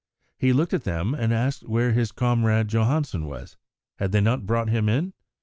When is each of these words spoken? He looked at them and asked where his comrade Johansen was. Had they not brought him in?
He 0.35 0.51
looked 0.51 0.73
at 0.73 0.83
them 0.83 1.13
and 1.13 1.31
asked 1.31 1.67
where 1.69 1.91
his 1.91 2.11
comrade 2.11 2.69
Johansen 2.69 3.25
was. 3.27 3.55
Had 3.99 4.11
they 4.11 4.21
not 4.21 4.47
brought 4.47 4.67
him 4.69 4.89
in? 4.89 5.13